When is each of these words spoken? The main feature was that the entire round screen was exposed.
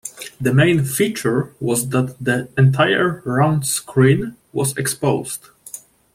The 0.39 0.51
main 0.51 0.83
feature 0.83 1.53
was 1.59 1.89
that 1.89 2.15
the 2.19 2.49
entire 2.57 3.21
round 3.23 3.67
screen 3.67 4.35
was 4.51 4.75
exposed. 4.75 5.49